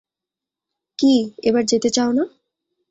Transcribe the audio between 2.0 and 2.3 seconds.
না?